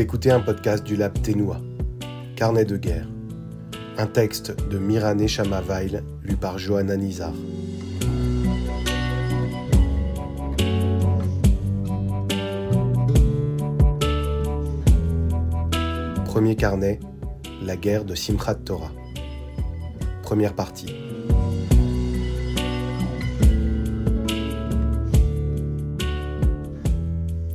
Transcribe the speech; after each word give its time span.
Écoutez 0.00 0.30
un 0.30 0.38
podcast 0.38 0.84
du 0.84 0.94
Lab 0.94 1.20
Ténois, 1.22 1.60
Carnet 2.36 2.64
de 2.64 2.76
guerre. 2.76 3.08
Un 3.96 4.06
texte 4.06 4.54
de 4.68 4.78
Mirane 4.78 5.26
Chamavail, 5.26 6.04
lu 6.22 6.36
par 6.36 6.56
Johanna 6.56 6.96
Nizar. 6.96 7.32
Premier 16.26 16.54
carnet, 16.54 17.00
la 17.64 17.76
guerre 17.76 18.04
de 18.04 18.14
Simchat 18.14 18.54
Torah. 18.54 18.92
Première 20.22 20.54
partie. 20.54 20.94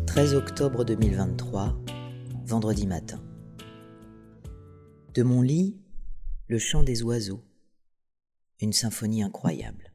13 0.08 0.36
octobre 0.36 0.84
2023, 0.84 1.74
vendredi 2.46 2.88
matin. 2.88 3.24
De 5.14 5.24
mon 5.24 5.42
lit, 5.42 5.78
le 6.48 6.60
chant 6.60 6.84
des 6.84 7.04
oiseaux, 7.04 7.44
une 8.60 8.74
symphonie 8.74 9.24
incroyable. 9.24 9.94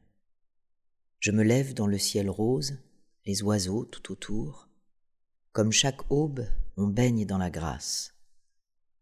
Je 1.19 1.31
me 1.31 1.43
lève 1.43 1.73
dans 1.73 1.87
le 1.87 1.97
ciel 1.97 2.29
rose, 2.29 2.77
les 3.25 3.43
oiseaux 3.43 3.85
tout 3.85 4.11
autour. 4.11 4.69
Comme 5.51 5.71
chaque 5.71 6.11
aube, 6.11 6.45
on 6.77 6.87
baigne 6.87 7.25
dans 7.25 7.37
la 7.37 7.49
grâce. 7.49 8.15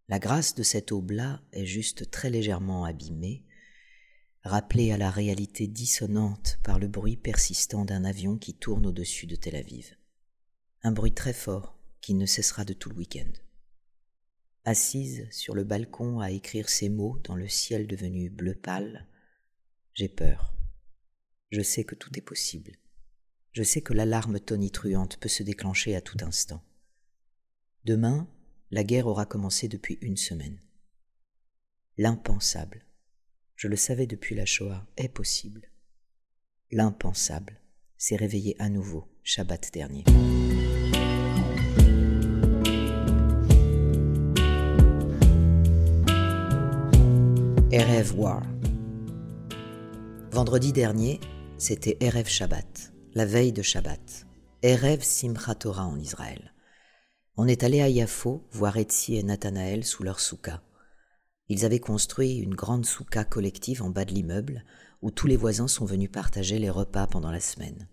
La 0.10 0.20
grâce 0.20 0.56
de 0.56 0.64
cette 0.64 0.92
aube-là 0.92 1.42
est 1.52 1.66
juste 1.66 2.10
très 2.10 2.30
légèrement 2.30 2.86
abîmée, 2.86 3.46
rappelée 4.44 4.92
à 4.92 4.98
la 4.98 5.10
réalité 5.10 5.68
dissonante 5.68 6.60
par 6.64 6.80
le 6.80 6.88
bruit 6.88 7.18
persistant 7.18 7.86
d'un 7.86 8.06
avion 8.06 8.38
qui 8.38 8.54
tourne 8.54 8.86
au-dessus 8.86 9.28
de 9.28 9.36
Tel 9.36 9.56
Aviv 9.56 9.98
un 10.84 10.92
bruit 10.92 11.14
très 11.14 11.34
fort 11.34 11.77
qui 12.08 12.14
ne 12.14 12.26
cessera 12.26 12.64
de 12.64 12.72
tout 12.72 12.88
le 12.90 12.96
week-end. 12.96 13.30
Assise 14.64 15.28
sur 15.30 15.54
le 15.54 15.66
balcon 15.66 16.22
à 16.22 16.32
écrire 16.32 16.70
ces 16.70 16.88
mots 16.88 17.20
dans 17.26 17.36
le 17.36 17.50
ciel 17.50 17.86
devenu 17.86 18.30
bleu 18.30 18.56
pâle, 18.56 19.06
j'ai 19.94 20.08
peur. 20.08 20.56
Je 21.52 21.60
sais 21.60 21.84
que 21.84 21.96
tout 21.96 22.18
est 22.18 22.22
possible. 22.22 22.78
Je 23.52 23.62
sais 23.62 23.82
que 23.82 23.92
l'alarme 23.92 24.40
tonitruante 24.40 25.18
peut 25.18 25.28
se 25.28 25.44
déclencher 25.44 25.98
à 25.98 26.02
tout 26.02 26.16
instant. 26.22 26.64
Demain, 27.84 28.26
la 28.72 28.86
guerre 28.86 29.08
aura 29.08 29.26
commencé 29.26 29.68
depuis 29.68 29.98
une 30.00 30.16
semaine. 30.16 30.62
L'impensable, 31.98 32.86
je 33.58 33.68
le 33.68 33.76
savais 33.76 34.08
depuis 34.08 34.34
la 34.34 34.46
Shoah, 34.46 34.88
est 34.96 35.10
possible. 35.10 35.70
L'impensable 36.72 37.60
s'est 37.98 38.16
réveillé 38.16 38.56
à 38.60 38.70
nouveau 38.70 39.10
Shabbat 39.24 39.74
dernier. 39.74 40.06
Erev 47.80 48.14
War. 48.18 48.42
Vendredi 50.32 50.74
dernier, 50.74 51.20
c'était 51.60 51.96
Erev 52.00 52.28
Shabbat, 52.28 52.92
la 53.14 53.24
veille 53.24 53.52
de 53.52 53.62
Shabbat. 53.62 54.26
Erev 54.64 55.04
Simchat 55.04 55.54
Torah 55.54 55.86
en 55.86 56.00
Israël. 56.00 56.56
On 57.36 57.48
est 57.48 57.64
allé 57.64 57.82
à 57.82 57.88
Yafo 57.88 58.44
voir 58.50 58.78
Etzi 58.78 59.18
et 59.18 59.22
Nathanaël 59.22 59.86
sous 59.86 60.02
leur 60.02 60.20
souka. 60.20 60.64
Ils 61.50 61.66
avaient 61.66 61.78
construit 61.78 62.38
une 62.38 62.56
grande 62.56 62.88
souka 62.88 63.24
collective 63.24 63.84
en 63.84 63.92
bas 63.92 64.06
de 64.06 64.14
l'immeuble 64.16 64.66
où 65.04 65.12
tous 65.12 65.28
les 65.28 65.38
voisins 65.38 65.68
sont 65.68 65.86
venus 65.86 66.10
partager 66.12 66.58
les 66.58 66.72
repas 66.72 67.06
pendant 67.06 67.30
la 67.30 67.40
semaine. 67.40 67.88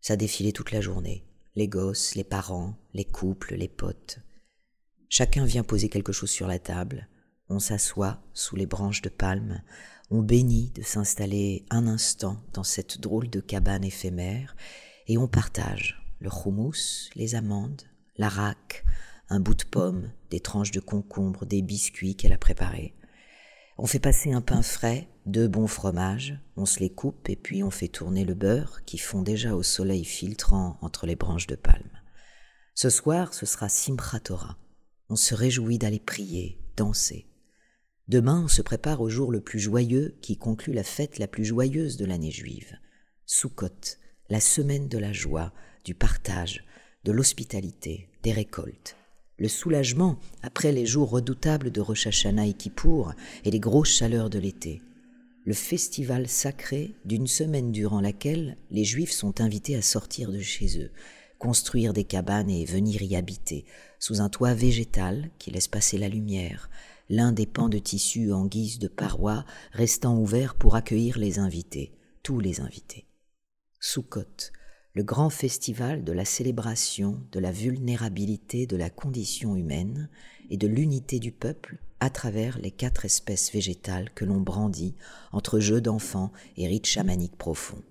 Ça 0.00 0.14
défilait 0.14 0.52
toute 0.52 0.70
la 0.70 0.80
journée. 0.80 1.26
Les 1.56 1.66
gosses, 1.66 2.14
les 2.14 2.22
parents, 2.22 2.76
les 2.94 3.04
couples, 3.04 3.56
les 3.56 3.66
potes. 3.66 4.20
Chacun 5.08 5.44
vient 5.44 5.64
poser 5.64 5.88
quelque 5.88 6.12
chose 6.12 6.30
sur 6.30 6.46
la 6.46 6.60
table 6.60 7.08
on 7.48 7.58
s'assoit 7.58 8.20
sous 8.34 8.56
les 8.56 8.66
branches 8.66 9.02
de 9.02 9.08
palme, 9.08 9.62
on 10.10 10.22
bénit 10.22 10.70
de 10.74 10.82
s'installer 10.82 11.64
un 11.70 11.86
instant 11.86 12.42
dans 12.52 12.64
cette 12.64 13.00
drôle 13.00 13.28
de 13.30 13.40
cabane 13.40 13.84
éphémère, 13.84 14.56
et 15.06 15.18
on 15.18 15.28
partage 15.28 16.02
le 16.20 16.30
houmous, 16.30 17.10
les 17.14 17.34
amandes, 17.34 17.82
la 18.16 18.28
raque, 18.28 18.84
un 19.28 19.40
bout 19.40 19.54
de 19.54 19.64
pomme, 19.64 20.10
des 20.30 20.40
tranches 20.40 20.70
de 20.70 20.80
concombre, 20.80 21.46
des 21.46 21.62
biscuits 21.62 22.16
qu'elle 22.16 22.32
a 22.32 22.38
préparés. 22.38 22.94
On 23.76 23.86
fait 23.86 24.00
passer 24.00 24.32
un 24.32 24.40
pain 24.40 24.62
frais, 24.62 25.08
deux 25.26 25.46
bons 25.46 25.68
fromages, 25.68 26.38
on 26.56 26.66
se 26.66 26.80
les 26.80 26.90
coupe 26.90 27.28
et 27.28 27.36
puis 27.36 27.62
on 27.62 27.70
fait 27.70 27.88
tourner 27.88 28.24
le 28.24 28.34
beurre 28.34 28.80
qui 28.84 28.98
fond 28.98 29.22
déjà 29.22 29.54
au 29.54 29.62
soleil 29.62 30.04
filtrant 30.04 30.78
entre 30.80 31.06
les 31.06 31.14
branches 31.14 31.46
de 31.46 31.54
palme. 31.54 31.90
Ce 32.74 32.90
soir, 32.90 33.34
ce 33.34 33.46
sera 33.46 33.68
Simchat 33.68 34.20
Torah. 34.20 34.56
On 35.08 35.16
se 35.16 35.34
réjouit 35.34 35.78
d'aller 35.78 36.00
prier, 36.00 36.58
danser. 36.76 37.26
Demain, 38.08 38.42
on 38.44 38.48
se 38.48 38.62
prépare 38.62 39.02
au 39.02 39.10
jour 39.10 39.30
le 39.30 39.42
plus 39.42 39.58
joyeux 39.58 40.16
qui 40.22 40.38
conclut 40.38 40.72
la 40.72 40.82
fête 40.82 41.18
la 41.18 41.28
plus 41.28 41.44
joyeuse 41.44 41.98
de 41.98 42.06
l'année 42.06 42.30
juive. 42.30 42.78
Sukkot, 43.26 43.98
la 44.30 44.40
semaine 44.40 44.88
de 44.88 44.96
la 44.96 45.12
joie, 45.12 45.52
du 45.84 45.92
partage, 45.92 46.64
de 47.04 47.12
l'hospitalité, 47.12 48.08
des 48.22 48.32
récoltes. 48.32 48.96
Le 49.36 49.46
soulagement 49.46 50.18
après 50.42 50.72
les 50.72 50.86
jours 50.86 51.10
redoutables 51.10 51.70
de 51.70 51.82
Rosh 51.82 52.06
Hashanah 52.06 52.46
et 52.46 52.54
Kippour 52.54 53.12
et 53.44 53.50
les 53.50 53.60
grosses 53.60 53.90
chaleurs 53.90 54.30
de 54.30 54.38
l'été. 54.38 54.80
Le 55.44 55.52
festival 55.52 56.28
sacré 56.28 56.94
d'une 57.04 57.26
semaine 57.26 57.72
durant 57.72 58.00
laquelle 58.00 58.56
les 58.70 58.84
Juifs 58.84 59.12
sont 59.12 59.42
invités 59.42 59.76
à 59.76 59.82
sortir 59.82 60.32
de 60.32 60.40
chez 60.40 60.80
eux, 60.82 60.90
construire 61.38 61.92
des 61.92 62.04
cabanes 62.04 62.50
et 62.50 62.64
venir 62.64 63.02
y 63.02 63.16
habiter, 63.16 63.66
sous 63.98 64.22
un 64.22 64.30
toit 64.30 64.54
végétal 64.54 65.30
qui 65.38 65.50
laisse 65.50 65.68
passer 65.68 65.98
la 65.98 66.08
lumière, 66.08 66.68
l'un 67.08 67.32
des 67.32 67.46
pans 67.46 67.68
de 67.68 67.78
tissu 67.78 68.32
en 68.32 68.46
guise 68.46 68.78
de 68.78 68.88
paroi 68.88 69.44
restant 69.72 70.18
ouvert 70.18 70.54
pour 70.54 70.76
accueillir 70.76 71.18
les 71.18 71.38
invités, 71.38 71.92
tous 72.22 72.40
les 72.40 72.60
invités. 72.60 73.06
Soukot, 73.80 74.50
le 74.94 75.02
grand 75.04 75.30
festival 75.30 76.04
de 76.04 76.12
la 76.12 76.24
célébration 76.24 77.22
de 77.32 77.38
la 77.38 77.52
vulnérabilité 77.52 78.66
de 78.66 78.76
la 78.76 78.90
condition 78.90 79.54
humaine 79.54 80.08
et 80.50 80.56
de 80.56 80.66
l'unité 80.66 81.18
du 81.18 81.32
peuple 81.32 81.78
à 82.00 82.10
travers 82.10 82.58
les 82.58 82.70
quatre 82.70 83.04
espèces 83.04 83.52
végétales 83.52 84.10
que 84.14 84.24
l'on 84.24 84.40
brandit 84.40 84.94
entre 85.32 85.60
jeux 85.60 85.80
d'enfants 85.80 86.32
et 86.56 86.66
rites 86.66 86.86
chamaniques 86.86 87.36
profonds. 87.36 87.82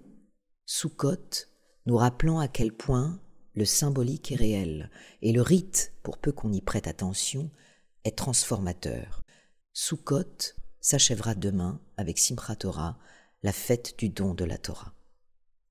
Soukot, 0.66 1.45
nous 1.85 1.97
rappelant 1.97 2.39
à 2.39 2.47
quel 2.47 2.73
point 2.73 3.19
le 3.56 3.66
symbolique 3.66 4.31
est 4.31 4.35
réel 4.35 4.91
et 5.22 5.31
le 5.31 5.41
rite, 5.41 5.94
pour 6.03 6.17
peu 6.17 6.31
qu'on 6.31 6.51
y 6.51 6.61
prête 6.61 6.88
attention, 6.88 7.50
transformateur. 8.12 9.22
Sukkot 9.73 10.53
s'achèvera 10.79 11.35
demain 11.35 11.79
avec 11.97 12.18
Simchat 12.18 12.56
Torah, 12.56 12.97
la 13.44 13.51
fête 13.51 13.95
du 13.97 14.09
don 14.09 14.34
de 14.34 14.45
la 14.45 14.57
Torah. 14.57 14.94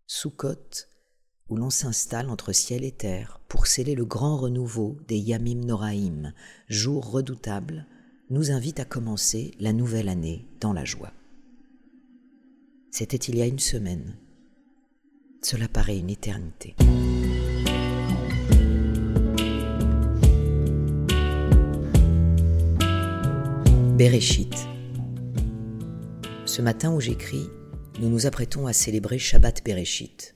Sukkot, 0.07 0.87
où 1.49 1.57
l'on 1.57 1.71
s'installe 1.71 2.29
entre 2.29 2.53
ciel 2.53 2.85
et 2.85 2.93
terre 2.93 3.41
pour 3.49 3.67
sceller 3.67 3.95
le 3.95 4.05
grand 4.05 4.37
renouveau 4.37 4.99
des 5.09 5.19
Yamim 5.19 5.65
Noraim, 5.65 6.33
jours 6.69 7.11
redoutables, 7.11 7.87
nous 8.31 8.51
invite 8.51 8.81
à 8.81 8.85
commencer 8.85 9.53
la 9.61 9.73
nouvelle 9.73 10.09
année 10.09 10.47
dans 10.61 10.73
la 10.73 10.85
joie. 10.85 11.13
C'était 12.91 13.17
il 13.17 13.37
y 13.37 13.43
a 13.43 13.47
une 13.47 13.59
semaine. 13.59 14.17
Cela 15.43 15.69
paraît 15.69 15.99
une 15.99 16.11
éternité. 16.11 16.75
Bereshit. 23.97 24.55
Ce 26.45 26.61
matin 26.61 26.93
où 26.93 27.01
j'écris, 27.01 27.49
nous 27.99 28.11
nous 28.11 28.27
apprêtons 28.27 28.67
à 28.67 28.75
célébrer 28.75 29.19
Shabbat 29.19 29.65
Bereshit. 29.65 30.35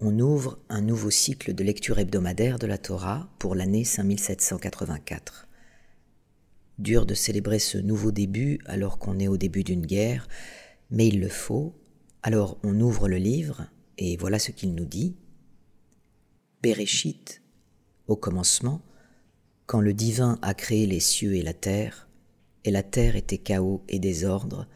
On 0.00 0.18
ouvre 0.18 0.58
un 0.70 0.80
nouveau 0.80 1.10
cycle 1.10 1.52
de 1.52 1.62
lecture 1.62 1.98
hebdomadaire 1.98 2.58
de 2.58 2.66
la 2.66 2.78
Torah 2.78 3.28
pour 3.38 3.54
l'année 3.54 3.84
5784. 3.84 5.48
Dur 6.78 7.04
de 7.04 7.12
célébrer 7.12 7.58
ce 7.58 7.76
nouveau 7.76 8.10
début 8.10 8.58
alors 8.64 8.98
qu'on 8.98 9.18
est 9.18 9.28
au 9.28 9.36
début 9.36 9.64
d'une 9.64 9.84
guerre, 9.84 10.26
mais 10.90 11.08
il 11.08 11.20
le 11.20 11.28
faut. 11.28 11.78
Alors 12.22 12.56
on 12.62 12.80
ouvre 12.80 13.06
le 13.06 13.18
livre 13.18 13.66
et 13.98 14.16
voilà 14.16 14.38
ce 14.38 14.50
qu'il 14.50 14.74
nous 14.74 14.86
dit. 14.86 15.14
Bereshit, 16.62 17.42
au 18.06 18.16
commencement, 18.16 18.80
quand 19.66 19.82
le 19.82 19.92
divin 19.92 20.38
a 20.40 20.54
créé 20.54 20.86
les 20.86 21.00
cieux 21.00 21.34
et 21.34 21.42
la 21.42 21.52
terre, 21.52 22.07
et 22.64 22.70
la 22.70 22.82
terre 22.82 23.16
était 23.16 23.38
chaos 23.38 23.82
et 23.88 23.98
désordre, 23.98 24.66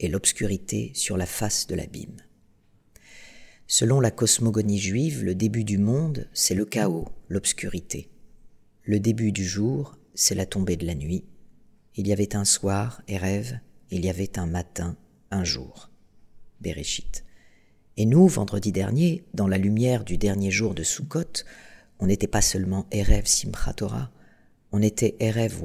et 0.00 0.08
l'obscurité 0.08 0.90
sur 0.94 1.16
la 1.16 1.26
face 1.26 1.66
de 1.66 1.74
l'abîme. 1.74 2.16
Selon 3.66 4.00
la 4.00 4.10
cosmogonie 4.10 4.78
juive, 4.78 5.24
le 5.24 5.34
début 5.34 5.64
du 5.64 5.78
monde, 5.78 6.28
c'est 6.32 6.54
le 6.54 6.64
chaos, 6.64 7.08
l'obscurité. 7.28 8.08
Le 8.84 9.00
début 9.00 9.32
du 9.32 9.44
jour, 9.44 9.98
c'est 10.14 10.36
la 10.36 10.46
tombée 10.46 10.76
de 10.76 10.86
la 10.86 10.94
nuit. 10.94 11.24
Il 11.96 12.06
y 12.06 12.12
avait 12.12 12.36
un 12.36 12.44
soir 12.44 13.02
et 13.08 13.16
rêve, 13.16 13.58
il 13.90 14.04
y 14.04 14.10
avait 14.10 14.38
un 14.38 14.46
matin, 14.46 14.96
un 15.30 15.42
jour. 15.42 15.90
Bereshit. 16.60 17.24
Et 17.96 18.06
nous, 18.06 18.28
vendredi 18.28 18.72
dernier, 18.72 19.24
dans 19.34 19.48
la 19.48 19.58
lumière 19.58 20.04
du 20.04 20.18
dernier 20.18 20.50
jour 20.50 20.74
de 20.74 20.82
Sukkot, 20.82 21.44
on 21.98 22.06
n'était 22.06 22.26
pas 22.26 22.42
seulement 22.42 22.86
Erev 22.92 23.26
Simchat 23.26 23.72
Torah, 23.74 24.10
On 24.70 24.82
était 24.82 25.16
Erev 25.18 25.64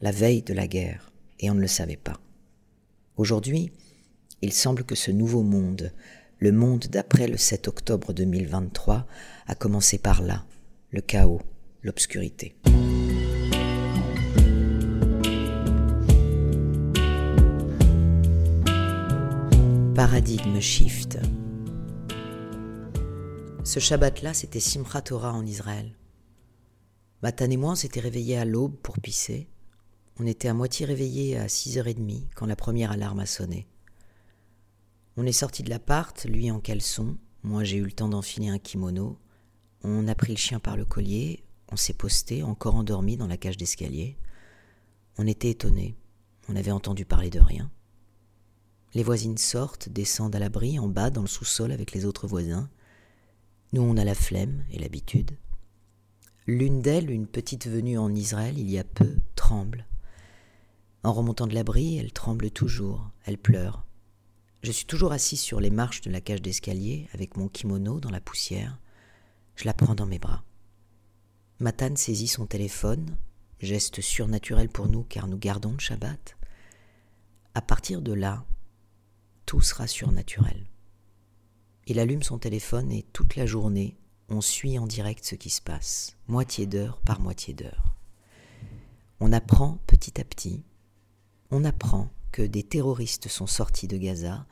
la 0.00 0.10
veille 0.10 0.42
de 0.42 0.52
la 0.52 0.66
guerre, 0.66 1.12
et 1.40 1.50
on 1.50 1.54
ne 1.54 1.60
le 1.60 1.66
savait 1.66 1.96
pas. 1.96 2.20
Aujourd'hui, 3.16 3.72
il 4.42 4.52
semble 4.52 4.84
que 4.84 4.94
ce 4.94 5.10
nouveau 5.10 5.42
monde, 5.42 5.92
le 6.38 6.52
monde 6.52 6.86
d'après 6.90 7.28
le 7.28 7.38
7 7.38 7.68
octobre 7.68 8.12
2023, 8.12 9.06
a 9.46 9.54
commencé 9.54 9.96
par 9.98 10.22
là, 10.22 10.44
le 10.90 11.00
chaos, 11.00 11.40
l'obscurité. 11.82 12.54
Paradigme 19.94 20.60
shift. 20.60 21.18
Ce 23.64 23.80
Shabbat-là, 23.80 24.34
c'était 24.34 24.60
Simchat 24.60 25.04
en 25.12 25.46
Israël. 25.46 25.96
Matan 27.22 27.50
et 27.50 27.56
moi, 27.56 27.72
on 27.72 27.76
s'était 27.76 28.00
réveillés 28.00 28.36
à 28.36 28.44
l'aube 28.44 28.76
pour 28.76 28.98
pisser. 28.98 29.48
On 30.18 30.26
était 30.26 30.48
à 30.48 30.54
moitié 30.54 30.86
réveillés 30.86 31.36
à 31.36 31.46
6h30 31.46 32.28
quand 32.34 32.46
la 32.46 32.56
première 32.56 32.90
alarme 32.90 33.20
a 33.20 33.26
sonné. 33.26 33.66
On 35.18 35.26
est 35.26 35.32
sorti 35.32 35.62
de 35.62 35.68
l'appart, 35.68 36.24
lui 36.24 36.50
en 36.50 36.58
caleçon, 36.58 37.18
moi 37.42 37.64
j'ai 37.64 37.76
eu 37.76 37.84
le 37.84 37.92
temps 37.92 38.08
d'enfiler 38.08 38.48
un 38.48 38.58
kimono. 38.58 39.18
On 39.82 40.08
a 40.08 40.14
pris 40.14 40.32
le 40.32 40.38
chien 40.38 40.58
par 40.58 40.76
le 40.76 40.86
collier, 40.86 41.44
on 41.70 41.76
s'est 41.76 41.92
posté, 41.92 42.42
encore 42.42 42.76
endormi 42.76 43.18
dans 43.18 43.26
la 43.26 43.36
cage 43.36 43.58
d'escalier. 43.58 44.16
On 45.18 45.26
était 45.26 45.50
étonnés, 45.50 45.96
on 46.48 46.56
avait 46.56 46.70
entendu 46.70 47.04
parler 47.04 47.28
de 47.28 47.40
rien. 47.40 47.70
Les 48.94 49.02
voisines 49.02 49.36
sortent, 49.36 49.90
descendent 49.90 50.36
à 50.36 50.38
l'abri 50.38 50.78
en 50.78 50.88
bas 50.88 51.10
dans 51.10 51.22
le 51.22 51.26
sous-sol 51.28 51.72
avec 51.72 51.92
les 51.92 52.06
autres 52.06 52.26
voisins. 52.26 52.70
Nous 53.74 53.82
on 53.82 53.98
a 53.98 54.04
la 54.04 54.14
flemme 54.14 54.64
et 54.70 54.78
l'habitude. 54.78 55.32
L'une 56.46 56.80
d'elles, 56.80 57.10
une 57.10 57.26
petite 57.26 57.66
venue 57.66 57.98
en 57.98 58.14
Israël 58.14 58.58
il 58.58 58.70
y 58.70 58.78
a 58.78 58.84
peu, 58.84 59.16
tremble. 59.34 59.86
En 61.06 61.12
remontant 61.12 61.46
de 61.46 61.54
l'abri, 61.54 61.98
elle 61.98 62.12
tremble 62.12 62.50
toujours, 62.50 63.12
elle 63.26 63.38
pleure. 63.38 63.86
Je 64.64 64.72
suis 64.72 64.86
toujours 64.86 65.12
assis 65.12 65.36
sur 65.36 65.60
les 65.60 65.70
marches 65.70 66.00
de 66.00 66.10
la 66.10 66.20
cage 66.20 66.42
d'escalier 66.42 67.08
avec 67.12 67.36
mon 67.36 67.46
kimono 67.46 68.00
dans 68.00 68.10
la 68.10 68.20
poussière. 68.20 68.80
Je 69.54 69.66
la 69.66 69.72
prends 69.72 69.94
dans 69.94 70.06
mes 70.06 70.18
bras. 70.18 70.42
Matane 71.60 71.96
saisit 71.96 72.26
son 72.26 72.46
téléphone, 72.46 73.16
geste 73.60 74.00
surnaturel 74.00 74.68
pour 74.68 74.88
nous 74.88 75.04
car 75.04 75.28
nous 75.28 75.38
gardons 75.38 75.70
le 75.70 75.78
Shabbat. 75.78 76.36
À 77.54 77.62
partir 77.62 78.02
de 78.02 78.12
là, 78.12 78.44
tout 79.44 79.60
sera 79.60 79.86
surnaturel. 79.86 80.66
Il 81.86 82.00
allume 82.00 82.24
son 82.24 82.38
téléphone 82.38 82.90
et 82.90 83.04
toute 83.12 83.36
la 83.36 83.46
journée, 83.46 83.96
on 84.28 84.40
suit 84.40 84.76
en 84.76 84.88
direct 84.88 85.24
ce 85.24 85.36
qui 85.36 85.50
se 85.50 85.62
passe, 85.62 86.16
moitié 86.26 86.66
d'heure 86.66 87.00
par 87.02 87.20
moitié 87.20 87.54
d'heure. 87.54 87.94
On 89.20 89.32
apprend 89.32 89.78
petit 89.86 90.20
à 90.20 90.24
petit, 90.24 90.64
on 91.50 91.64
apprend 91.64 92.10
que 92.32 92.42
des 92.42 92.62
terroristes 92.62 93.28
sont 93.28 93.46
sortis 93.46 93.88
de 93.88 93.96
Gaza, 93.96 94.46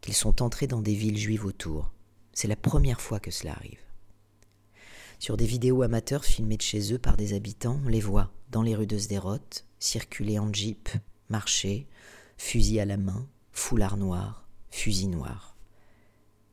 qu'ils 0.00 0.14
sont 0.14 0.42
entrés 0.42 0.66
dans 0.66 0.82
des 0.82 0.94
villes 0.94 1.18
juives 1.18 1.46
autour. 1.46 1.92
C'est 2.32 2.48
la 2.48 2.56
première 2.56 3.00
fois 3.00 3.20
que 3.20 3.30
cela 3.30 3.52
arrive. 3.52 3.80
Sur 5.18 5.36
des 5.36 5.46
vidéos 5.46 5.82
amateurs 5.82 6.24
filmées 6.24 6.56
de 6.56 6.62
chez 6.62 6.92
eux 6.92 6.98
par 6.98 7.16
des 7.16 7.32
habitants, 7.32 7.80
on 7.84 7.88
les 7.88 8.00
voit 8.00 8.32
dans 8.50 8.62
les 8.62 8.74
rues 8.74 8.86
de 8.86 8.98
Sderot, 8.98 9.38
circuler 9.78 10.38
en 10.38 10.52
jeep, 10.52 10.88
marcher, 11.28 11.86
fusil 12.36 12.80
à 12.80 12.84
la 12.84 12.96
main, 12.96 13.26
foulard 13.52 13.96
noir, 13.96 14.46
fusil 14.70 15.08
noir. 15.08 15.56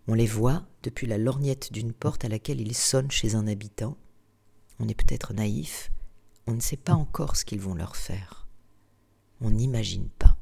On 0.07 0.13
les 0.13 0.25
voit 0.25 0.63
depuis 0.83 1.07
la 1.07 1.17
lorgnette 1.17 1.73
d'une 1.73 1.93
porte 1.93 2.25
à 2.25 2.29
laquelle 2.29 2.61
ils 2.61 2.75
sonnent 2.75 3.11
chez 3.11 3.35
un 3.35 3.47
habitant. 3.47 3.97
On 4.79 4.87
est 4.87 4.95
peut-être 4.95 5.33
naïf, 5.33 5.91
on 6.47 6.53
ne 6.53 6.61
sait 6.61 6.77
pas 6.77 6.93
encore 6.93 7.35
ce 7.35 7.45
qu'ils 7.45 7.61
vont 7.61 7.75
leur 7.75 7.95
faire. 7.95 8.40
On 9.41 9.51
n'imagine 9.51 10.09
pas. 10.09 10.37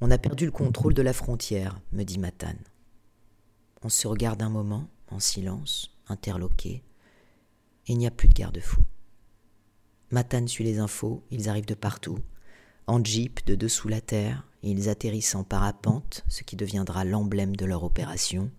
On 0.00 0.10
a 0.10 0.18
perdu 0.18 0.44
le 0.44 0.50
contrôle 0.50 0.94
de 0.94 1.02
la 1.02 1.12
frontière, 1.12 1.80
me 1.92 2.04
dit 2.04 2.18
Matane. 2.18 2.62
On 3.82 3.88
se 3.88 4.06
regarde 4.06 4.42
un 4.42 4.50
moment, 4.50 4.88
en 5.10 5.20
silence, 5.20 5.96
interloqué, 6.08 6.82
et 7.86 7.92
il 7.92 7.98
n'y 7.98 8.06
a 8.06 8.10
plus 8.10 8.28
de 8.28 8.34
garde-fou. 8.34 8.82
Matane 10.10 10.48
suit 10.48 10.64
les 10.64 10.78
infos, 10.78 11.22
ils 11.30 11.48
arrivent 11.48 11.66
de 11.66 11.74
partout, 11.74 12.18
en 12.86 13.02
jeep 13.02 13.46
de 13.46 13.54
dessous 13.54 13.88
la 13.88 14.00
terre, 14.00 14.46
ils 14.62 14.88
atterrissent 14.88 15.34
en 15.34 15.44
parapente, 15.44 16.24
ce 16.28 16.42
qui 16.42 16.56
deviendra 16.56 17.04
l'emblème 17.04 17.56
de 17.56 17.64
leur 17.64 17.84
opération, 17.84 18.50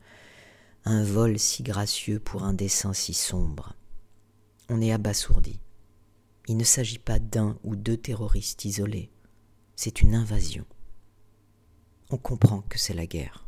un 0.86 1.04
vol 1.04 1.40
si 1.40 1.64
gracieux 1.64 2.20
pour 2.20 2.44
un 2.44 2.54
dessin 2.54 2.94
si 2.94 3.14
sombre. 3.14 3.76
On 4.70 4.82
est 4.82 4.92
abasourdi. 4.92 5.60
Il 6.48 6.58
ne 6.58 6.64
s'agit 6.64 7.00
pas 7.00 7.20
d'un 7.20 7.58
ou 7.64 7.76
deux 7.76 7.98
terroristes 7.98 8.66
isolés, 8.66 9.12
c'est 9.76 10.02
une 10.02 10.16
invasion 10.16 10.66
on 12.14 12.18
comprend 12.18 12.62
que 12.70 12.78
c'est 12.78 12.94
la 12.94 13.08
guerre. 13.08 13.48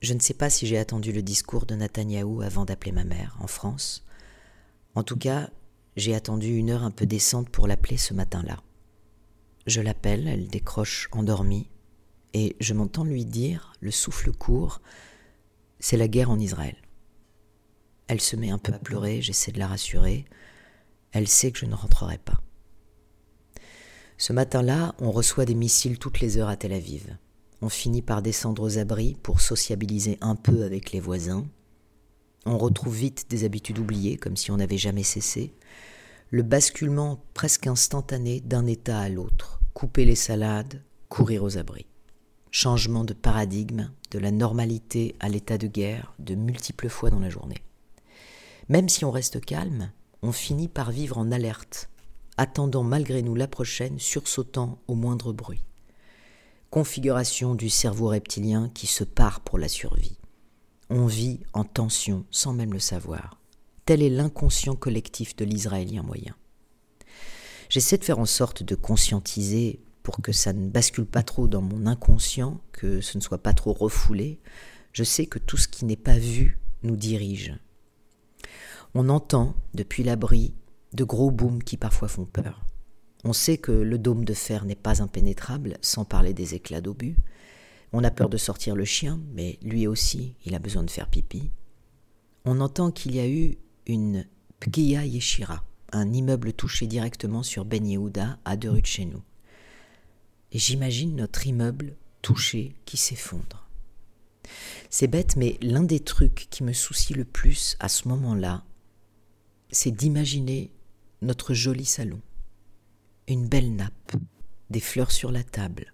Je 0.00 0.12
ne 0.12 0.18
sais 0.18 0.34
pas 0.34 0.50
si 0.50 0.66
j'ai 0.66 0.76
attendu 0.76 1.12
le 1.12 1.22
discours 1.22 1.66
de 1.66 1.76
Netanyahou 1.76 2.42
avant 2.42 2.64
d'appeler 2.64 2.90
ma 2.90 3.04
mère 3.04 3.36
en 3.40 3.46
France. 3.46 4.04
En 4.96 5.04
tout 5.04 5.16
cas, 5.16 5.48
j'ai 5.96 6.16
attendu 6.16 6.56
une 6.56 6.70
heure 6.70 6.82
un 6.82 6.90
peu 6.90 7.06
décente 7.06 7.48
pour 7.48 7.68
l'appeler 7.68 7.96
ce 7.96 8.12
matin-là. 8.12 8.60
Je 9.66 9.80
l'appelle, 9.80 10.26
elle 10.26 10.48
décroche 10.48 11.08
endormie, 11.12 11.68
et 12.34 12.56
je 12.58 12.74
m'entends 12.74 13.04
lui 13.04 13.24
dire, 13.24 13.72
le 13.80 13.92
souffle 13.92 14.32
court, 14.32 14.80
c'est 15.78 15.96
la 15.96 16.08
guerre 16.08 16.30
en 16.30 16.40
Israël. 16.40 16.76
Elle 18.08 18.20
se 18.20 18.34
met 18.34 18.50
un 18.50 18.58
peu 18.58 18.72
à 18.72 18.80
pleurer, 18.80 19.22
j'essaie 19.22 19.52
de 19.52 19.60
la 19.60 19.68
rassurer. 19.68 20.24
Elle 21.12 21.28
sait 21.28 21.50
que 21.52 21.58
je 21.58 21.66
ne 21.66 21.74
rentrerai 21.74 22.18
pas. 22.18 22.40
Ce 24.18 24.32
matin-là, 24.32 24.94
on 24.98 25.10
reçoit 25.10 25.44
des 25.44 25.54
missiles 25.54 25.98
toutes 25.98 26.20
les 26.20 26.38
heures 26.38 26.48
à 26.48 26.56
Tel 26.56 26.72
Aviv. 26.72 27.16
On 27.62 27.68
finit 27.68 28.02
par 28.02 28.20
descendre 28.20 28.62
aux 28.62 28.78
abris 28.78 29.16
pour 29.22 29.40
sociabiliser 29.40 30.18
un 30.20 30.34
peu 30.34 30.64
avec 30.64 30.92
les 30.92 31.00
voisins. 31.00 31.46
On 32.46 32.58
retrouve 32.58 32.96
vite 32.96 33.26
des 33.30 33.44
habitudes 33.44 33.78
oubliées, 33.78 34.16
comme 34.16 34.36
si 34.36 34.50
on 34.50 34.56
n'avait 34.56 34.78
jamais 34.78 35.02
cessé. 35.02 35.54
Le 36.30 36.42
basculement 36.42 37.22
presque 37.34 37.66
instantané 37.66 38.40
d'un 38.40 38.66
état 38.66 39.00
à 39.00 39.08
l'autre. 39.08 39.60
Couper 39.72 40.04
les 40.04 40.14
salades, 40.14 40.82
courir 41.08 41.42
aux 41.44 41.56
abris. 41.56 41.86
Changement 42.50 43.04
de 43.04 43.14
paradigme, 43.14 43.90
de 44.10 44.18
la 44.18 44.30
normalité 44.30 45.14
à 45.20 45.28
l'état 45.28 45.58
de 45.58 45.66
guerre, 45.66 46.14
de 46.18 46.34
multiples 46.34 46.88
fois 46.88 47.10
dans 47.10 47.20
la 47.20 47.30
journée. 47.30 47.62
Même 48.68 48.88
si 48.88 49.04
on 49.04 49.10
reste 49.10 49.44
calme, 49.44 49.90
on 50.22 50.32
finit 50.32 50.68
par 50.68 50.90
vivre 50.90 51.18
en 51.18 51.30
alerte, 51.30 51.90
attendant 52.36 52.82
malgré 52.82 53.22
nous 53.22 53.34
la 53.34 53.48
prochaine, 53.48 53.98
sursautant 53.98 54.78
au 54.88 54.94
moindre 54.94 55.32
bruit 55.32 55.62
configuration 56.70 57.54
du 57.54 57.70
cerveau 57.70 58.08
reptilien 58.08 58.70
qui 58.74 58.86
se 58.86 59.04
part 59.04 59.40
pour 59.40 59.58
la 59.58 59.68
survie. 59.68 60.18
On 60.90 61.06
vit 61.06 61.40
en 61.52 61.64
tension 61.64 62.24
sans 62.30 62.52
même 62.52 62.72
le 62.72 62.78
savoir. 62.78 63.40
Tel 63.84 64.02
est 64.02 64.10
l'inconscient 64.10 64.76
collectif 64.76 65.34
de 65.36 65.44
l'Israélien 65.44 66.02
moyen. 66.02 66.34
J'essaie 67.70 67.98
de 67.98 68.04
faire 68.04 68.18
en 68.18 68.26
sorte 68.26 68.62
de 68.62 68.74
conscientiser 68.74 69.80
pour 70.02 70.20
que 70.22 70.32
ça 70.32 70.52
ne 70.52 70.68
bascule 70.68 71.06
pas 71.06 71.22
trop 71.22 71.48
dans 71.48 71.60
mon 71.60 71.86
inconscient, 71.86 72.60
que 72.72 73.00
ce 73.00 73.18
ne 73.18 73.22
soit 73.22 73.42
pas 73.42 73.52
trop 73.52 73.72
refoulé. 73.72 74.40
Je 74.92 75.04
sais 75.04 75.26
que 75.26 75.38
tout 75.38 75.58
ce 75.58 75.68
qui 75.68 75.84
n'est 75.84 75.96
pas 75.96 76.18
vu 76.18 76.58
nous 76.82 76.96
dirige. 76.96 77.54
On 78.94 79.08
entend, 79.08 79.54
depuis 79.74 80.02
l'abri, 80.02 80.54
de 80.92 81.04
gros 81.04 81.30
booms 81.30 81.62
qui 81.62 81.76
parfois 81.76 82.08
font 82.08 82.24
peur. 82.24 82.64
On 83.24 83.32
sait 83.32 83.58
que 83.58 83.72
le 83.72 83.98
dôme 83.98 84.24
de 84.24 84.34
fer 84.34 84.64
n'est 84.64 84.74
pas 84.74 85.02
impénétrable, 85.02 85.76
sans 85.82 86.04
parler 86.04 86.32
des 86.32 86.54
éclats 86.54 86.80
d'obus. 86.80 87.16
On 87.92 88.04
a 88.04 88.10
peur 88.10 88.28
de 88.28 88.36
sortir 88.36 88.76
le 88.76 88.84
chien, 88.84 89.20
mais 89.34 89.58
lui 89.62 89.86
aussi, 89.86 90.34
il 90.44 90.54
a 90.54 90.58
besoin 90.58 90.84
de 90.84 90.90
faire 90.90 91.08
pipi. 91.08 91.50
On 92.44 92.60
entend 92.60 92.90
qu'il 92.90 93.14
y 93.14 93.20
a 93.20 93.28
eu 93.28 93.58
une 93.86 94.26
Pkia 94.60 95.04
Yeshira, 95.04 95.64
un 95.92 96.12
immeuble 96.12 96.52
touché 96.52 96.86
directement 96.86 97.42
sur 97.42 97.64
Ben 97.64 97.86
Yehuda, 97.86 98.38
à 98.44 98.56
deux 98.56 98.70
rues 98.70 98.82
de 98.82 98.86
chez 98.86 99.04
nous. 99.04 99.22
Et 100.52 100.58
j'imagine 100.58 101.16
notre 101.16 101.46
immeuble 101.46 101.96
touché 102.22 102.74
qui 102.84 102.96
s'effondre. 102.96 103.68
C'est 104.90 105.06
bête, 105.06 105.36
mais 105.36 105.58
l'un 105.60 105.82
des 105.82 106.00
trucs 106.00 106.48
qui 106.50 106.62
me 106.62 106.72
soucie 106.72 107.14
le 107.14 107.24
plus 107.24 107.76
à 107.80 107.88
ce 107.88 108.08
moment-là, 108.08 108.64
c'est 109.70 109.90
d'imaginer 109.90 110.70
notre 111.22 111.54
joli 111.54 111.84
salon 111.84 112.20
une 113.28 113.46
belle 113.46 113.76
nappe, 113.76 114.16
des 114.70 114.80
fleurs 114.80 115.10
sur 115.10 115.30
la 115.30 115.44
table, 115.44 115.92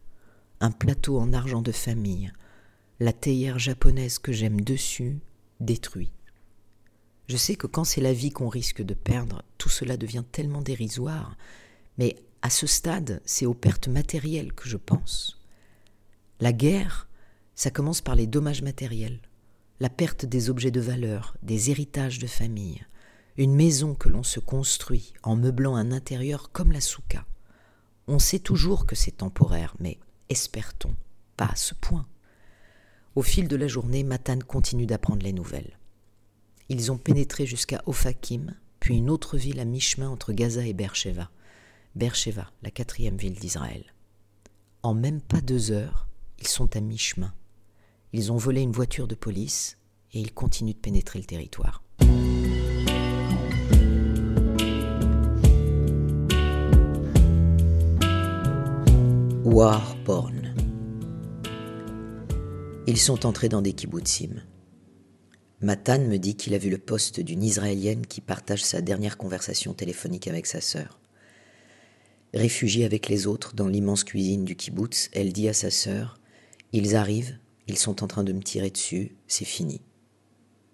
un 0.60 0.70
plateau 0.70 1.18
en 1.18 1.32
argent 1.32 1.62
de 1.62 1.72
famille, 1.72 2.32
la 3.00 3.12
théière 3.12 3.58
japonaise 3.58 4.20
que 4.20 4.32
j'aime 4.32 4.60
dessus, 4.60 5.18
détruit. 5.58 6.12
Je 7.26 7.36
sais 7.36 7.56
que 7.56 7.66
quand 7.66 7.82
c'est 7.82 8.00
la 8.00 8.12
vie 8.12 8.30
qu'on 8.30 8.48
risque 8.48 8.82
de 8.82 8.94
perdre, 8.94 9.42
tout 9.58 9.68
cela 9.68 9.96
devient 9.96 10.22
tellement 10.30 10.62
dérisoire, 10.62 11.36
mais 11.98 12.16
à 12.42 12.50
ce 12.50 12.68
stade, 12.68 13.20
c'est 13.24 13.46
aux 13.46 13.54
pertes 13.54 13.88
matérielles 13.88 14.52
que 14.52 14.68
je 14.68 14.76
pense. 14.76 15.40
La 16.38 16.52
guerre, 16.52 17.08
ça 17.56 17.70
commence 17.70 18.00
par 18.00 18.14
les 18.14 18.28
dommages 18.28 18.62
matériels, 18.62 19.20
la 19.80 19.90
perte 19.90 20.24
des 20.24 20.50
objets 20.50 20.70
de 20.70 20.80
valeur, 20.80 21.36
des 21.42 21.70
héritages 21.70 22.20
de 22.20 22.28
famille, 22.28 22.86
une 23.36 23.54
maison 23.54 23.94
que 23.94 24.08
l'on 24.08 24.22
se 24.22 24.38
construit 24.38 25.12
en 25.22 25.34
meublant 25.36 25.74
un 25.74 25.90
intérieur 25.90 26.52
comme 26.52 26.72
la 26.72 26.80
souka. 26.80 27.26
On 28.06 28.18
sait 28.18 28.38
toujours 28.38 28.86
que 28.86 28.94
c'est 28.94 29.18
temporaire, 29.18 29.74
mais 29.80 29.98
espère-t-on 30.28 30.94
pas 31.36 31.46
à 31.46 31.56
ce 31.56 31.74
point? 31.74 32.06
Au 33.16 33.22
fil 33.22 33.48
de 33.48 33.56
la 33.56 33.68
journée, 33.68 34.04
Matan 34.04 34.38
continue 34.40 34.86
d'apprendre 34.86 35.22
les 35.22 35.32
nouvelles. 35.32 35.78
Ils 36.68 36.90
ont 36.90 36.98
pénétré 36.98 37.46
jusqu'à 37.46 37.82
Ofakim, 37.86 38.54
puis 38.80 38.96
une 38.96 39.10
autre 39.10 39.36
ville 39.36 39.60
à 39.60 39.64
mi-chemin 39.64 40.08
entre 40.08 40.32
Gaza 40.32 40.66
et 40.66 40.72
Beersheba. 40.72 41.30
Beersheba, 41.94 42.50
la 42.62 42.70
quatrième 42.70 43.16
ville 43.16 43.38
d'Israël. 43.38 43.84
En 44.82 44.94
même 44.94 45.20
pas 45.20 45.40
deux 45.40 45.70
heures, 45.70 46.08
ils 46.40 46.48
sont 46.48 46.76
à 46.76 46.80
mi-chemin. 46.80 47.32
Ils 48.12 48.32
ont 48.32 48.36
volé 48.36 48.62
une 48.62 48.72
voiture 48.72 49.08
de 49.08 49.14
police 49.14 49.78
et 50.12 50.20
ils 50.20 50.32
continuent 50.32 50.74
de 50.74 50.78
pénétrer 50.78 51.18
le 51.18 51.24
territoire. 51.24 51.83
War 59.54 59.94
porn. 60.02 60.52
Ils 62.88 62.98
sont 62.98 63.24
entrés 63.24 63.48
dans 63.48 63.62
des 63.62 63.72
kibbutzim. 63.72 64.42
Matan 65.60 66.00
me 66.00 66.16
dit 66.16 66.34
qu'il 66.34 66.54
a 66.54 66.58
vu 66.58 66.70
le 66.70 66.78
poste 66.78 67.20
d'une 67.20 67.44
Israélienne 67.44 68.04
qui 68.04 68.20
partage 68.20 68.64
sa 68.64 68.80
dernière 68.80 69.16
conversation 69.16 69.72
téléphonique 69.72 70.26
avec 70.26 70.46
sa 70.46 70.60
sœur. 70.60 70.98
Réfugiée 72.32 72.84
avec 72.84 73.08
les 73.08 73.28
autres 73.28 73.54
dans 73.54 73.68
l'immense 73.68 74.02
cuisine 74.02 74.44
du 74.44 74.56
kibbutz, 74.56 75.08
elle 75.12 75.32
dit 75.32 75.48
à 75.48 75.52
sa 75.52 75.70
sœur 75.70 76.18
Ils 76.72 76.96
arrivent, 76.96 77.38
ils 77.68 77.78
sont 77.78 78.02
en 78.02 78.08
train 78.08 78.24
de 78.24 78.32
me 78.32 78.42
tirer 78.42 78.70
dessus, 78.70 79.14
c'est 79.28 79.44
fini. 79.44 79.82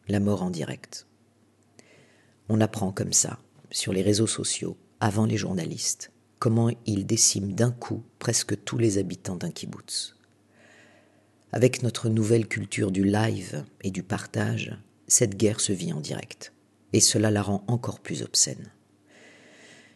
La 0.09 0.21
mort 0.21 0.43
en 0.43 0.49
direct. 0.49 1.07
On 2.49 2.63
apprend 2.63 2.93
comme 2.93 3.13
ça, 3.13 3.41
sur 3.71 3.93
les 3.93 4.01
réseaux 4.01 4.27
sociaux, 4.27 4.79
avant 5.01 5.27
les 5.27 5.37
journalistes, 5.37 6.13
comment 6.41 6.71
ils 6.87 7.07
déciment 7.07 7.53
d'un 7.53 7.71
coup 7.71 8.03
presque 8.19 8.65
tous 8.65 8.79
les 8.79 8.97
habitants 8.99 9.37
d'un 9.37 9.51
kibbutz. 9.51 10.17
Avec 11.53 11.83
notre 11.83 12.09
nouvelle 12.09 12.49
culture 12.49 12.91
du 12.91 13.05
live 13.05 13.65
et 13.83 13.91
du 13.91 14.03
partage, 14.03 14.77
cette 15.07 15.37
guerre 15.37 15.61
se 15.61 15.73
vit 15.73 15.93
en 15.93 16.01
direct, 16.01 16.55
et 16.95 17.01
cela 17.01 17.31
la 17.31 17.43
rend 17.43 17.63
encore 17.69 18.01
plus 18.01 18.23
obscène. 18.23 18.73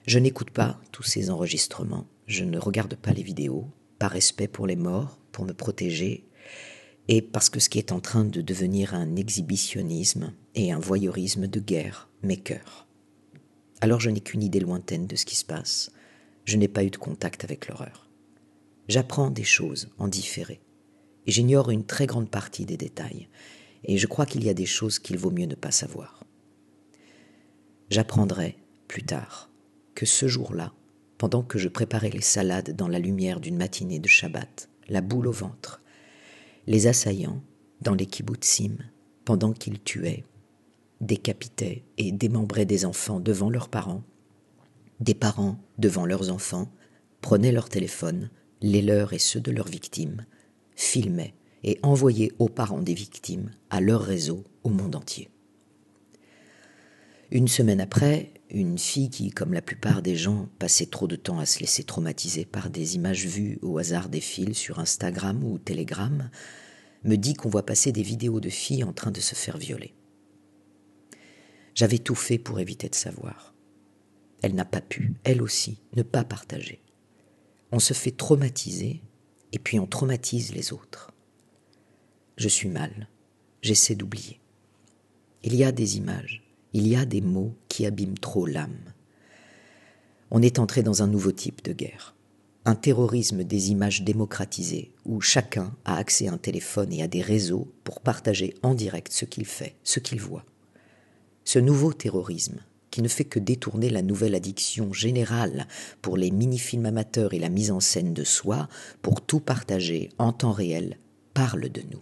Je 0.07 0.19
n'écoute 0.19 0.51
pas 0.51 0.79
tous 0.93 1.03
ces 1.03 1.31
enregistrements, 1.31 2.07
je 2.27 2.45
ne 2.45 2.59
regarde 2.59 2.95
pas 2.95 3.13
les 3.13 3.23
vidéos, 3.23 3.67
par 3.99 4.11
respect 4.11 4.49
pour 4.49 4.67
les 4.67 4.77
morts, 4.77 5.19
pour 5.33 5.47
me 5.47 5.55
protéger, 5.55 6.29
et 7.09 7.23
parce 7.23 7.49
que 7.49 7.61
ce 7.61 7.71
qui 7.71 7.79
est 7.79 7.93
en 7.93 8.01
train 8.01 8.25
de 8.25 8.43
devenir 8.43 8.93
un 8.95 9.17
exhibitionnisme 9.17 10.35
et 10.55 10.73
un 10.73 10.79
voyeurisme 10.79 11.47
de 11.47 11.61
guerre 11.61 12.11
m'écœure. 12.23 12.87
Alors 13.81 14.01
je 14.01 14.11
n'ai 14.11 14.21
qu'une 14.21 14.43
idée 14.43 14.61
lointaine 14.61 15.07
de 15.07 15.17
ce 15.17 15.25
qui 15.25 15.37
se 15.37 15.45
passe, 15.45 15.91
je 16.45 16.57
n'ai 16.57 16.69
pas 16.69 16.85
eu 16.85 16.91
de 16.91 16.97
contact 16.97 17.45
avec 17.45 17.69
l'horreur. 17.69 18.09
J'apprends 18.89 19.31
des 19.31 19.45
choses 19.45 19.89
en 19.99 20.09
différé, 20.09 20.61
et 21.27 21.33
j'ignore 21.33 21.71
une 21.71 21.87
très 21.87 22.07
grande 22.07 22.31
partie 22.31 22.67
des 22.67 22.77
détails, 22.77 23.29
et 23.85 23.99
je 23.99 24.07
crois 24.07 24.27
qu'il 24.27 24.45
y 24.45 24.51
a 24.51 24.55
des 24.55 24.67
choses 24.67 24.99
qu'il 24.99 25.19
vaut 25.19 25.31
mieux 25.31 25.47
ne 25.47 25.55
pas 25.55 25.71
savoir. 25.71 26.25
J'apprendrai 27.91 28.57
plus 28.89 29.03
tard 29.03 29.51
que 29.95 30.07
ce 30.07 30.29
jour-là, 30.29 30.73
pendant 31.19 31.43
que 31.43 31.59
je 31.59 31.69
préparais 31.69 32.11
les 32.11 32.21
salades 32.21 32.77
dans 32.77 32.89
la 32.89 32.99
lumière 32.99 33.41
d'une 33.41 33.57
matinée 33.57 33.99
de 33.99 34.09
Shabbat, 34.09 34.69
la 34.89 35.01
boule 35.01 35.29
au 35.29 35.33
ventre, 35.33 35.81
les 36.67 36.87
assaillants, 36.87 37.43
dans 37.81 37.95
les 37.95 38.07
kibbutzim, 38.07 38.79
pendant 39.25 39.53
qu'ils 39.53 39.81
tuaient, 39.81 40.25
décapitaient 41.01 41.85
et 41.99 42.13
démembraient 42.13 42.67
des 42.67 42.85
enfants 42.85 43.21
devant 43.21 43.51
leurs 43.51 43.69
parents, 43.69 44.03
des 45.01 45.15
parents 45.15 45.59
devant 45.79 46.07
leurs 46.07 46.31
enfants, 46.31 46.71
prenaient 47.21 47.53
leur 47.53 47.69
téléphone, 47.69 48.31
les 48.61 48.83
leurs 48.83 49.13
et 49.13 49.19
ceux 49.19 49.41
de 49.41 49.51
leurs 49.51 49.69
victimes, 49.69 50.25
filmaient 50.77 51.35
et 51.63 51.79
envoyaient 51.83 52.33
aux 52.39 52.49
parents 52.49 52.83
des 52.83 52.95
victimes, 52.95 53.51
à 53.71 53.81
leur 53.81 54.03
réseau, 54.03 54.45
au 54.63 54.69
monde 54.69 54.97
entier. 54.97 55.31
Une 57.31 57.49
semaine 57.49 57.81
après, 57.81 58.33
une 58.51 58.79
fille 58.79 59.11
qui, 59.11 59.31
comme 59.31 59.55
la 59.55 59.63
plupart 59.63 60.03
des 60.03 60.15
gens, 60.15 60.49
passait 60.59 60.87
trop 60.87 61.07
de 61.07 61.17
temps 61.17 61.39
à 61.39 61.47
se 61.47 61.61
laisser 61.61 61.83
traumatiser 61.83 62.45
par 62.45 62.71
des 62.71 62.95
images 62.95 63.27
vues 63.27 63.59
au 63.63 63.79
hasard 63.79 64.09
des 64.09 64.21
fils 64.21 64.57
sur 64.57 64.79
Instagram 64.79 65.43
ou 65.43 65.59
Telegram, 65.59 66.31
me 67.03 67.17
dit 67.17 67.35
qu'on 67.35 67.49
voit 67.49 67.67
passer 67.67 67.93
des 67.93 68.03
vidéos 68.03 68.41
de 68.41 68.51
filles 68.51 68.85
en 68.85 68.93
train 68.93 69.11
de 69.11 69.21
se 69.21 69.35
faire 69.35 69.59
violer. 69.59 69.95
J'avais 71.75 71.99
tout 71.99 72.15
fait 72.15 72.39
pour 72.39 72.61
éviter 72.61 72.89
de 72.89 72.95
savoir. 72.95 73.54
Elle 74.45 74.55
n'a 74.55 74.67
pas 74.67 74.83
pu, 74.83 75.15
elle 75.25 75.41
aussi, 75.41 75.79
ne 75.97 76.03
pas 76.03 76.23
partager. 76.23 76.83
On 77.73 77.79
se 77.79 77.95
fait 77.95 78.11
traumatiser 78.11 79.01
et 79.53 79.59
puis 79.59 79.81
on 79.81 79.87
traumatise 79.87 80.53
les 80.53 80.75
autres. 80.75 81.13
Je 82.37 82.49
suis 82.49 82.69
mal, 82.69 83.09
j'essaie 83.63 83.95
d'oublier. 83.95 84.41
Il 85.45 85.55
y 85.57 85.65
a 85.65 85.73
des 85.73 85.97
images, 85.97 86.43
il 86.75 86.87
y 86.87 86.95
a 86.95 87.07
des 87.07 87.23
mots 87.23 87.55
qui 87.69 87.87
abîment 87.87 88.19
trop 88.19 88.45
l'âme. 88.45 88.93
On 90.31 90.43
est 90.43 90.59
entré 90.59 90.83
dans 90.83 91.03
un 91.03 91.07
nouveau 91.07 91.33
type 91.33 91.65
de 91.65 91.73
guerre, 91.73 92.15
un 92.67 92.75
terrorisme 92.75 93.45
des 93.45 93.71
images 93.71 94.03
démocratisées, 94.03 94.93
où 95.07 95.23
chacun 95.23 95.75
a 95.87 95.97
accès 95.97 96.29
à 96.29 96.35
un 96.35 96.39
téléphone 96.39 96.93
et 96.93 97.03
à 97.03 97.09
des 97.09 97.23
réseaux 97.23 97.73
pour 97.83 98.03
partager 98.03 98.53
en 98.63 98.75
direct 98.75 99.11
ce 99.11 99.25
qu'il 99.25 99.47
fait, 99.47 99.77
ce 99.85 100.01
qu'il 100.01 100.21
voit. 100.21 100.45
Ce 101.45 101.59
nouveau 101.59 101.95
terrorisme, 101.95 102.61
qui 102.95 103.03
ne 103.03 103.09
fait 103.09 103.25
que 103.25 103.41
détourner 103.41 103.91
la 103.91 104.03
nouvelle 104.03 104.37
addiction 104.37 104.93
générale 104.93 105.67
pour 106.01 106.17
les 106.17 106.31
mini-films 106.31 106.87
amateurs 106.87 107.35
et 107.35 107.41
la 107.41 107.49
mise 107.49 107.73
en 107.73 107.81
scène 107.81 108.15
de 108.15 108.23
soi, 108.23 108.69
pour 109.03 109.21
tout 109.21 109.41
partager 109.41 110.11
en 110.19 110.33
temps 110.33 110.53
réel, 110.53 110.97
parle 111.33 111.71
de 111.71 111.83
nous. 111.91 111.99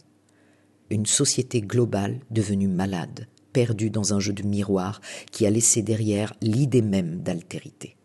Une 0.91 1.07
société 1.07 1.63
globale 1.63 2.21
devenue 2.31 2.69
malade, 2.69 3.27
perdu 3.55 3.89
dans 3.89 4.13
un 4.13 4.21
jeu 4.21 4.35
de 4.35 4.43
miroir 4.43 5.01
qui 5.31 5.47
a 5.47 5.51
laissé 5.51 5.81
derrière 5.81 6.35
l'idée 6.43 6.83
même 6.83 7.23
d'altérité. 7.23 7.97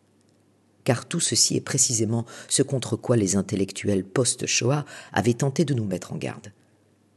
Car 0.85 1.05
tout 1.07 1.19
ceci 1.19 1.57
est 1.57 1.59
précisément 1.59 2.25
ce 2.47 2.63
contre 2.63 2.95
quoi 2.95 3.17
les 3.17 3.35
intellectuels 3.35 4.05
post-Shoah 4.05 4.85
avaient 5.11 5.33
tenté 5.33 5.65
de 5.65 5.73
nous 5.73 5.83
mettre 5.83 6.13
en 6.13 6.17
garde. 6.17 6.53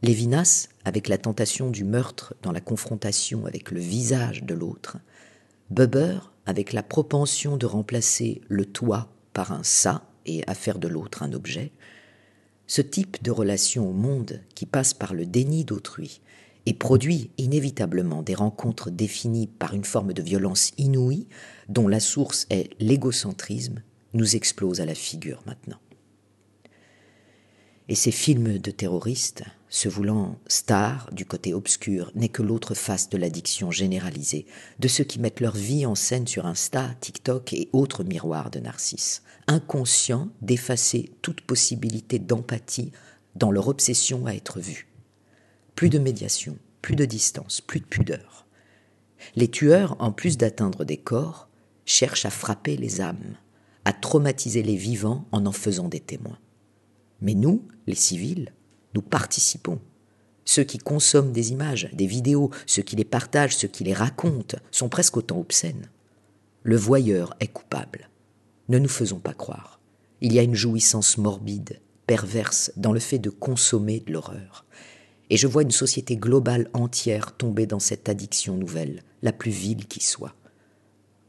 Lévinas, 0.03 0.67
avec 0.85 1.07
la 1.07 1.17
tentation 1.17 1.71
du 1.71 1.85
meurtre 1.85 2.35
dans 2.43 2.51
la 2.51 2.61
confrontation 2.61 3.47
avec 3.47 3.71
le 3.71 3.79
visage 3.79 4.43
de 4.43 4.55
l'autre, 4.55 4.97
Buber, 5.71 6.19
avec 6.47 6.73
la 6.73 6.83
propension 6.83 7.57
de 7.57 7.65
remplacer 7.65 8.41
le 8.49 8.67
toi 8.67 9.09
par 9.33 9.53
un 9.53 9.63
ça 9.63 10.03
et 10.27 10.43
à 10.49 10.55
faire 10.55 10.81
de 10.81 10.89
l'autre 10.89 11.23
un 11.23 11.33
objet, 11.33 11.71
ce 12.67 12.83
type 12.83 13.23
de 13.23 13.31
relation 13.31 13.89
au 13.89 13.93
monde 13.93 14.41
qui 14.55 14.67
passe 14.67 14.95
par 14.95 15.15
le 15.15 15.27
déni 15.27 15.65
d'autrui 15.65 16.21
et 16.67 16.75
produit 16.75 17.31
inévitablement 17.39 18.23
des 18.23 18.35
rencontres 18.35 18.91
définies 18.91 19.47
par 19.47 19.75
une 19.75 19.85
forme 19.85 20.13
de 20.13 20.23
violence 20.23 20.73
inouïe 20.77 21.29
dont 21.69 21.89
la 21.89 22.01
source 22.01 22.47
est 22.51 22.71
l'égocentrisme, 22.81 23.83
nous 24.13 24.35
explose 24.35 24.81
à 24.81 24.87
la 24.87 24.95
figure 24.97 25.43
maintenant. 25.47 25.79
Et 27.89 27.95
ces 27.95 28.11
films 28.11 28.59
de 28.59 28.71
terroristes, 28.71 29.45
se 29.71 29.89
voulant 29.89 30.37
stars 30.49 31.09
du 31.13 31.25
côté 31.25 31.55
obscur, 31.55 32.11
n'est 32.17 32.29
que 32.29 32.43
l'autre 32.43 32.75
face 32.75 33.09
de 33.09 33.17
l'addiction 33.17 33.71
généralisée 33.71 34.47
de 34.81 34.89
ceux 34.89 35.05
qui 35.05 35.21
mettent 35.21 35.41
leur 35.41 35.55
vie 35.55 35.87
en 35.87 35.95
scène 35.95 36.27
sur 36.27 36.45
Insta, 36.45 36.91
TikTok 37.01 37.53
et 37.53 37.71
autres 37.73 38.03
miroirs 38.03 38.51
de 38.51 38.59
Narcisse, 38.59 39.23
inconscients 39.47 40.29
d'effacer 40.43 41.13
toute 41.23 41.41
possibilité 41.41 42.19
d'empathie 42.19 42.91
dans 43.37 43.53
leur 43.53 43.69
obsession 43.69 44.27
à 44.27 44.35
être 44.35 44.59
vus. 44.59 44.89
Plus 45.77 45.89
de 45.89 46.01
médiation, 46.01 46.59
plus 46.83 46.97
de 46.97 47.05
distance, 47.05 47.61
plus 47.61 47.81
de 47.81 47.87
pudeur. 47.87 48.47
Les 49.37 49.49
tueurs, 49.49 49.97
en 50.01 50.11
plus 50.11 50.37
d'atteindre 50.37 50.85
des 50.85 50.97
corps, 50.97 51.49
cherchent 51.85 52.27
à 52.27 52.31
frapper 52.31 52.77
les 52.77 53.01
âmes, 53.01 53.37
à 53.85 53.93
traumatiser 53.93 54.63
les 54.65 54.77
vivants 54.77 55.27
en 55.31 55.47
en 55.47 55.53
faisant 55.53 55.89
des 55.89 56.01
témoins. 56.01 56.39
Mais 57.21 57.35
nous, 57.35 57.69
les 57.87 57.95
civils, 57.95 58.53
nous 58.95 59.03
participons. 59.03 59.81
Ceux 60.45 60.65
qui 60.65 60.79
consomment 60.79 61.33
des 61.33 61.53
images, 61.53 61.89
des 61.93 62.07
vidéos, 62.07 62.51
ceux 62.67 62.83
qui 62.83 62.97
les 62.97 63.05
partagent, 63.05 63.57
ceux 63.57 63.69
qui 63.69 63.85
les 63.85 63.95
racontent, 63.95 64.57
sont 64.71 64.89
presque 64.89 65.17
autant 65.17 65.39
obscènes. 65.39 65.89
Le 66.63 66.77
voyeur 66.77 67.35
est 67.41 67.49
coupable. 67.49 68.11
Ne 68.69 68.79
nous 68.79 68.89
faisons 68.89 69.19
pas 69.19 69.35
croire. 69.35 69.81
Il 70.21 70.33
y 70.33 70.39
a 70.39 70.43
une 70.43 70.55
jouissance 70.55 71.19
morbide, 71.19 71.81
perverse, 72.07 72.73
dans 72.77 72.93
le 72.93 73.01
fait 73.01 73.19
de 73.19 73.31
consommer 73.31 74.01
de 74.01 74.13
l'horreur. 74.13 74.67
Et 75.31 75.37
je 75.37 75.47
vois 75.47 75.63
une 75.63 75.71
société 75.71 76.17
globale 76.17 76.69
entière 76.75 77.37
tomber 77.37 77.67
dans 77.67 77.79
cette 77.79 78.09
addiction 78.09 78.57
nouvelle, 78.57 79.05
la 79.23 79.33
plus 79.33 79.53
vile 79.53 79.87
qui 79.87 80.03
soit. 80.03 80.35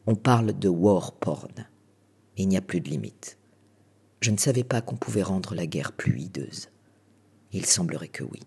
On 0.08 0.15
parle 0.15 0.58
de 0.58 0.68
war 0.68 1.13
porn. 1.13 1.68
Il 2.38 2.48
n'y 2.48 2.58
a 2.58 2.62
plus 2.62 2.82
de 2.82 2.89
limite. 2.89 3.38
Je 4.20 4.32
ne 4.32 4.38
savais 4.38 4.63
pas 4.63 4.82
qu'on 4.82 4.96
pouvait 4.96 5.22
rendre 5.22 5.53
la 5.53 5.68
guerre 5.68 5.91
plus 5.91 6.20
hideuse. 6.20 6.70
Il 7.53 7.65
semblerait 7.65 8.08
que 8.08 8.24
oui. 8.24 8.39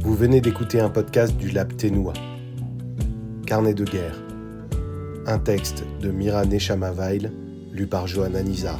Vous 0.00 0.14
venez 0.14 0.40
d'écouter 0.40 0.78
un 0.78 0.88
podcast 0.88 1.36
du 1.36 1.50
Lab 1.50 1.74
Ténois. 1.76 2.12
Carnet 3.44 3.74
de 3.74 3.84
guerre. 3.84 4.16
Un 5.26 5.40
texte 5.40 5.82
de 6.00 6.12
Mira 6.12 6.44
Nechamavail, 6.44 7.32
lu 7.72 7.88
par 7.88 8.06
Johanna 8.06 8.42
Nizar. 8.42 8.78